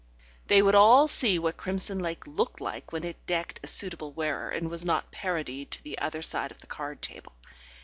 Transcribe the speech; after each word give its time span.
They 0.47 0.63
would 0.63 0.73
all 0.73 1.07
see 1.07 1.37
what 1.37 1.57
crimson 1.57 1.99
lake 1.99 2.25
looked 2.25 2.59
like 2.59 2.91
when 2.91 3.03
it 3.03 3.23
decked 3.27 3.59
a 3.61 3.67
suitable 3.67 4.11
wearer 4.11 4.49
and 4.49 4.67
was 4.67 4.83
not 4.83 5.11
parodied 5.11 5.75
on 5.77 5.81
the 5.83 5.99
other 5.99 6.23
side 6.23 6.49
of 6.49 6.57
a 6.63 6.65
card 6.65 7.03
table. 7.03 7.33